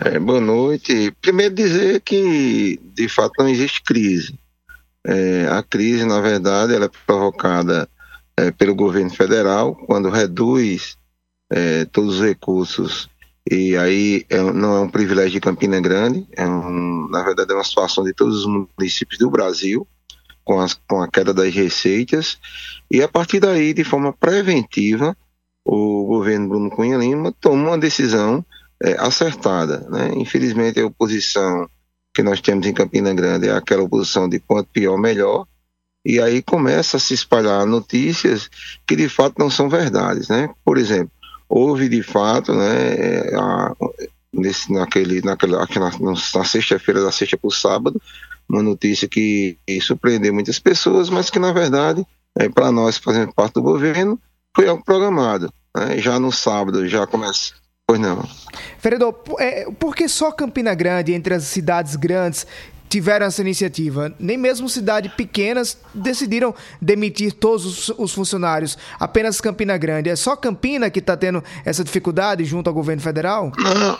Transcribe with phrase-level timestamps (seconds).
[0.00, 1.14] É, boa noite.
[1.20, 4.38] Primeiro dizer que, de fato, não existe crise.
[5.06, 7.88] É, a crise, na verdade, ela é provocada
[8.36, 10.96] é, pelo governo federal, quando reduz
[11.50, 13.08] é, todos os recursos,
[13.48, 17.54] e aí é, não é um privilégio de Campina Grande, é um, na verdade é
[17.54, 19.86] uma situação de todos os municípios do Brasil,
[20.42, 22.38] com, as, com a queda das receitas,
[22.90, 25.16] e a partir daí, de forma preventiva,
[25.64, 28.44] o governo Bruno Cunha Lima tomou uma decisão
[28.84, 29.86] é, acertada.
[29.88, 30.12] Né?
[30.14, 31.66] Infelizmente, a oposição
[32.12, 35.46] que nós temos em Campina Grande é aquela oposição de quanto pior, melhor,
[36.04, 38.50] e aí começa a se espalhar notícias
[38.86, 40.28] que de fato não são verdades.
[40.28, 40.50] Né?
[40.62, 41.10] Por exemplo,
[41.48, 43.72] houve de fato, né, a,
[44.32, 45.66] nesse, naquele, naquela,
[46.34, 48.00] na, sexta-feira, da sexta para o sábado,
[48.46, 52.06] uma notícia que, que surpreendeu muitas pessoas, mas que na verdade,
[52.38, 54.20] é, para nós fazemos parte do governo,
[54.54, 55.50] foi algo programado.
[55.74, 55.98] Né?
[55.98, 57.63] Já no sábado já começa.
[57.94, 58.28] Pois não.
[58.82, 62.44] Vereador, é, por que só Campina Grande, entre as cidades grandes,
[62.88, 64.12] tiveram essa iniciativa?
[64.18, 68.76] Nem mesmo cidades pequenas decidiram demitir todos os, os, funcionários.
[68.98, 70.10] Apenas Campina Grande.
[70.10, 73.52] É só Campina que está tendo essa dificuldade junto ao governo federal?
[73.56, 73.98] Não.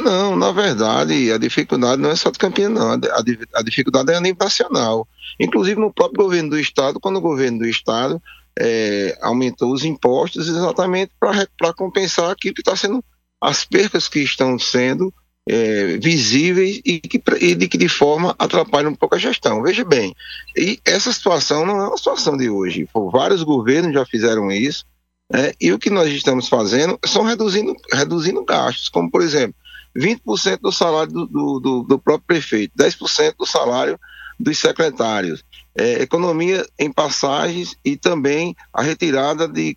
[0.00, 2.92] Não, na verdade, a dificuldade não é só de Campina, não.
[2.92, 5.06] A, a, a dificuldade é a nível nacional.
[5.38, 8.22] Inclusive no próprio governo do Estado, quando o governo do Estado
[8.58, 13.04] é, aumentou os impostos exatamente para compensar aquilo que está sendo
[13.42, 15.12] as percas que estão sendo
[15.48, 19.60] é, visíveis e, que, e de que de forma atrapalham um pouco a gestão.
[19.62, 20.14] Veja bem,
[20.56, 22.88] e essa situação não é uma situação de hoje.
[23.12, 24.84] Vários governos já fizeram isso,
[25.30, 29.56] né, e o que nós estamos fazendo são reduzindo, reduzindo gastos, como por exemplo,
[29.96, 33.98] 20% do salário do, do, do próprio prefeito, 10% do salário
[34.38, 39.76] dos secretários, é, economia em passagens e também a retirada de,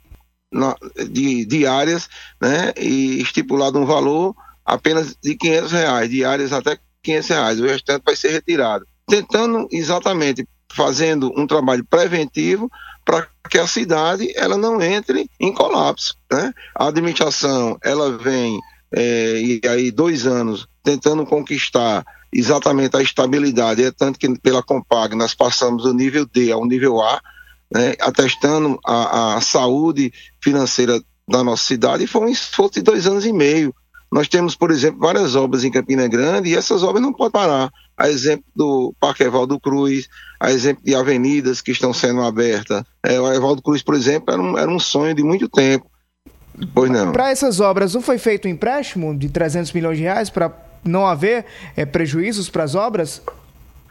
[1.10, 2.10] de diárias
[2.42, 8.04] né, e estipulado um valor apenas de 500 reais, diárias até 500 reais, o restante
[8.04, 8.86] vai ser retirado.
[9.08, 12.70] Tentando exatamente fazendo um trabalho preventivo
[13.06, 16.16] para que a cidade ela não entre em colapso.
[16.32, 16.52] Né?
[16.76, 18.60] A administração ela vem
[18.92, 22.04] é, e aí dois anos tentando conquistar
[22.34, 23.84] exatamente a estabilidade.
[23.84, 27.22] É tanto que pela Compag nós passamos do nível D ao nível A,
[27.74, 30.12] né, atestando a, a saúde
[30.42, 33.74] financeira da nossa cidade, e foi um esforço de dois anos e meio.
[34.12, 37.70] Nós temos, por exemplo, várias obras em Campina Grande e essas obras não podem parar.
[37.98, 40.08] A exemplo do Parque Evaldo Cruz,
[40.40, 42.84] a exemplo de avenidas que estão sendo abertas.
[43.04, 45.90] É, o Evaldo Cruz, por exemplo, era um, era um sonho de muito tempo.
[46.74, 47.12] Pois não.
[47.12, 50.54] Para essas obras, não foi feito um empréstimo de 300 milhões de reais para
[50.84, 51.46] não haver
[51.76, 53.22] é, prejuízos para as obras?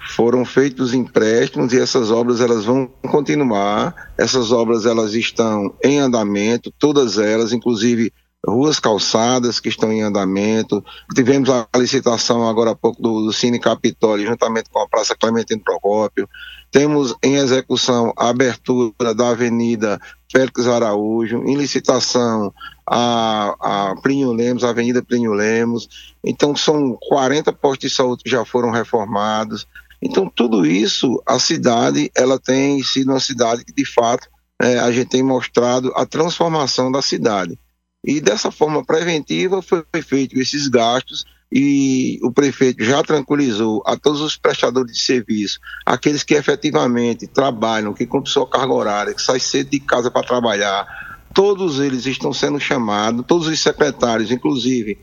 [0.09, 4.13] Foram feitos empréstimos e essas obras elas vão continuar.
[4.19, 8.13] Essas obras elas estão em andamento, todas elas, inclusive
[8.47, 10.85] ruas calçadas que estão em andamento.
[11.15, 15.63] Tivemos a licitação agora há pouco do, do Cine Capitólio, juntamente com a Praça Clementino
[15.63, 16.29] Procópio.
[16.71, 19.99] Temos em execução a abertura da Avenida
[20.31, 22.53] Félix Araújo, em licitação
[22.87, 25.89] a, a Plínio Lemos, a Avenida Plínio Lemos.
[26.23, 29.67] Então, são 40 postos de saúde que já foram reformados.
[30.05, 34.29] Então, tudo isso, a cidade, ela tem sido uma cidade que, de fato,
[34.61, 37.59] é, a gente tem mostrado a transformação da cidade.
[38.05, 44.21] E dessa forma preventiva foi feito esses gastos e o prefeito já tranquilizou a todos
[44.21, 49.41] os prestadores de serviço, aqueles que efetivamente trabalham, que cumprem sua carga horária, que saem
[49.41, 50.87] cedo de casa para trabalhar,
[51.33, 54.99] todos eles estão sendo chamados, todos os secretários, inclusive,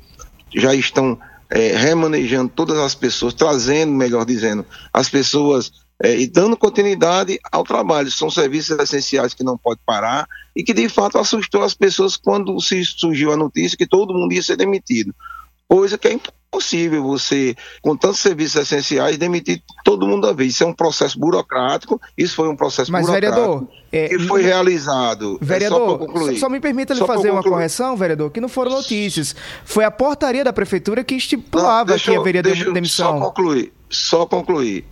[0.55, 1.17] já estão
[1.51, 7.63] é, remanejando todas as pessoas, trazendo, melhor dizendo, as pessoas é, e dando continuidade ao
[7.63, 8.09] trabalho.
[8.09, 12.59] São serviços essenciais que não pode parar e que de fato assustou as pessoas quando
[12.61, 15.13] se surgiu a notícia que todo mundo ia ser demitido.
[15.67, 16.40] Coisa que é impossível
[17.01, 20.53] você, com tantos serviços essenciais, demitir todo mundo a vez.
[20.53, 24.41] Isso é um processo burocrático, isso foi um processo Mas, burocrático vereador, é, que foi
[24.41, 25.37] realizado.
[25.41, 29.35] Vereador, é só, só, me permita lhe fazer uma correção, vereador, que não foram notícias.
[29.63, 33.19] Foi a portaria da prefeitura que estipulava não, que haveria deixa demissão.
[33.19, 34.85] Só concluir, só concluir.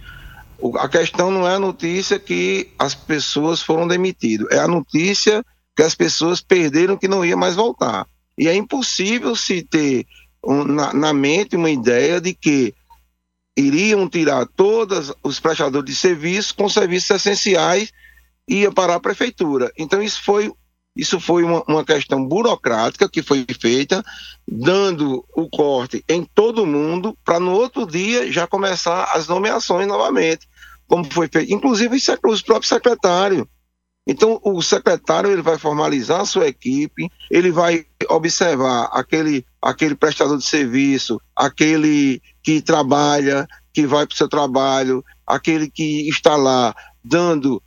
[0.77, 5.43] A questão não é a notícia que as pessoas foram demitidas, é a notícia
[5.75, 8.05] que as pessoas perderam que não ia mais voltar.
[8.37, 10.05] E é impossível se ter
[10.43, 12.73] um, na, na, mente uma ideia de que
[13.57, 17.91] iriam tirar todos os prestadores de serviço com serviços essenciais
[18.47, 19.71] e ia para a prefeitura.
[19.77, 20.51] Então isso foi
[20.95, 24.03] isso foi uma, uma, questão burocrática que foi feita,
[24.45, 30.47] dando o corte em todo mundo, para no outro dia já começar as nomeações novamente,
[30.87, 33.45] como foi feito, inclusive os próprios secretários.
[34.05, 40.37] Então, o secretário ele vai formalizar a sua equipe, ele vai observar aquele, aquele prestador
[40.37, 46.75] de serviço, aquele que trabalha, que vai para o seu trabalho, aquele que está lá
[47.03, 47.61] dando,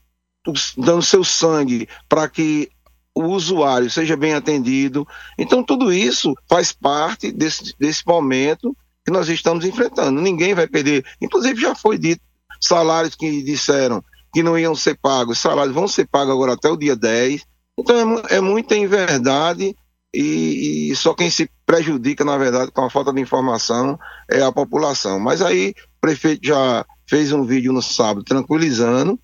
[0.77, 2.69] dando seu sangue para que
[3.15, 5.07] o usuário seja bem atendido.
[5.39, 10.21] Então, tudo isso faz parte desse, desse momento que nós estamos enfrentando.
[10.21, 11.05] Ninguém vai perder.
[11.21, 12.23] Inclusive, já foi dito
[12.61, 14.03] salários que disseram
[14.33, 17.45] que não iam ser pagos, salários vão ser pagos agora até o dia 10.
[17.79, 19.77] Então, é, é muita inverdade
[20.15, 23.99] e, e só quem se prejudica, na verdade, com a falta de informação
[24.31, 25.19] é a população.
[25.19, 29.19] Mas aí, o prefeito já fez um vídeo no sábado tranquilizando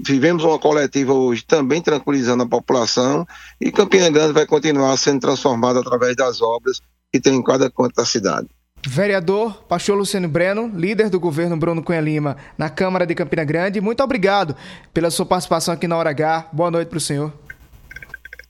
[0.00, 3.26] Vivemos uma coletiva hoje também tranquilizando a população
[3.60, 6.80] e Campina Grande vai continuar sendo transformada através das obras
[7.12, 8.46] que tem em cada canto da cidade.
[8.86, 13.80] Vereador Pastor Luciano Breno, líder do governo Bruno Cunha Lima na Câmara de Campina Grande,
[13.80, 14.54] muito obrigado
[14.94, 16.48] pela sua participação aqui na Hora H.
[16.52, 17.32] Boa noite para o senhor.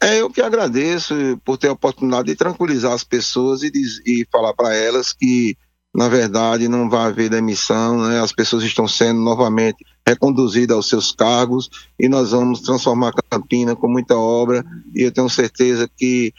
[0.01, 1.15] É, eu que agradeço
[1.45, 3.73] por ter a oportunidade de tranquilizar as pessoas e,
[4.07, 5.57] e falar para elas que,
[5.93, 8.21] na verdade, não vai haver demissão, né?
[8.21, 11.69] as pessoas estão sendo novamente reconduzida aos seus cargos
[11.99, 14.65] e nós vamos transformar Campina com muita obra
[14.95, 16.33] e eu tenho certeza que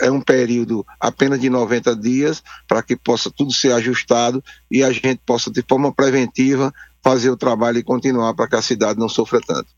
[0.00, 4.92] é um período apenas de 90 dias para que possa tudo ser ajustado e a
[4.92, 9.08] gente possa, de forma preventiva, fazer o trabalho e continuar para que a cidade não
[9.08, 9.68] sofra tanto.